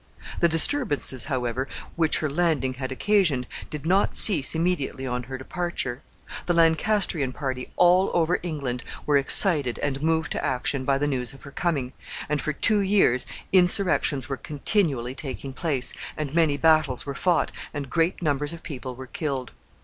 The 0.39 0.49
disturbances, 0.49 1.25
however, 1.25 1.67
which 1.95 2.17
her 2.17 2.27
landing 2.31 2.73
had 2.73 2.91
occasioned, 2.91 3.45
did 3.69 3.85
not 3.85 4.15
cease 4.15 4.55
immediately 4.55 5.05
on 5.05 5.21
her 5.29 5.37
departure. 5.37 6.01
The 6.47 6.55
Lancastrian 6.55 7.33
party 7.33 7.69
all 7.75 8.09
over 8.15 8.39
England 8.41 8.83
were 9.05 9.15
excited 9.17 9.77
and 9.77 10.01
moved 10.01 10.31
to 10.31 10.43
action 10.43 10.85
by 10.85 10.97
the 10.97 11.05
news 11.05 11.33
of 11.33 11.43
her 11.43 11.51
coming, 11.51 11.93
and 12.27 12.41
for 12.41 12.51
two 12.51 12.79
years 12.79 13.27
insurrections 13.53 14.27
were 14.27 14.37
continually 14.37 15.13
taking 15.13 15.53
place, 15.53 15.93
and 16.17 16.33
many 16.33 16.57
battles 16.57 17.05
were 17.05 17.13
fought, 17.13 17.51
and 17.71 17.87
great 17.87 18.23
numbers 18.23 18.53
of 18.53 18.63
people 18.63 18.95
were 18.95 19.05
killed. 19.05 19.51